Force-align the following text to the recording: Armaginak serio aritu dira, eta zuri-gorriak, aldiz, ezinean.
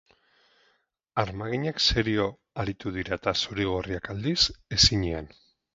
Armaginak 1.23 1.83
serio 1.89 2.27
aritu 2.65 2.97
dira, 2.97 3.21
eta 3.23 3.35
zuri-gorriak, 3.45 4.13
aldiz, 4.17 4.39
ezinean. 4.81 5.35